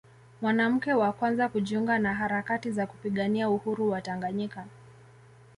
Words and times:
mwanamke 0.41 0.93
wa 0.93 1.11
kwanza 1.13 1.49
kujiunga 1.49 1.99
na 1.99 2.13
harakati 2.13 2.71
za 2.71 2.87
kupigania 2.87 3.49
Uhuru 3.49 3.89
wa 3.89 4.01
Tanganyika 4.01 4.65